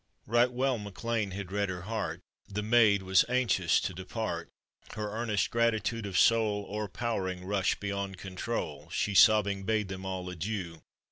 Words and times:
Right 0.25 0.51
well 0.51 0.79
Mac 0.79 1.03
Lean 1.03 1.29
had 1.29 1.51
read 1.51 1.69
her 1.69 1.83
heart, 1.83 2.21
The 2.47 2.63
maid 2.63 3.03
was 3.03 3.23
anxious 3.29 3.79
to 3.81 3.93
depart; 3.93 4.49
Her 4.95 5.11
earnest 5.11 5.51
gratitude 5.51 6.07
of 6.07 6.17
soul, 6.17 6.65
O'erpowering 6.71 7.45
rushed 7.45 7.79
beyond 7.79 8.17
control; 8.17 8.89
She 8.89 9.13
sobbing 9.13 9.61
bade 9.63 9.89
them 9.89 10.03
all 10.03 10.27
adieu! 10.31 10.81